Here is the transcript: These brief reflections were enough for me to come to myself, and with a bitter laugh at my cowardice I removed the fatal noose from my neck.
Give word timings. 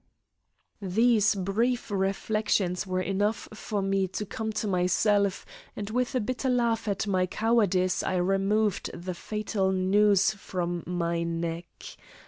These 0.81 1.35
brief 1.35 1.91
reflections 1.91 2.87
were 2.87 3.03
enough 3.03 3.47
for 3.53 3.83
me 3.83 4.07
to 4.07 4.25
come 4.25 4.51
to 4.53 4.67
myself, 4.67 5.45
and 5.75 5.91
with 5.91 6.15
a 6.15 6.19
bitter 6.19 6.49
laugh 6.49 6.87
at 6.87 7.05
my 7.05 7.27
cowardice 7.27 8.01
I 8.01 8.15
removed 8.15 8.89
the 8.95 9.13
fatal 9.13 9.71
noose 9.71 10.31
from 10.31 10.81
my 10.87 11.21
neck. 11.21 11.67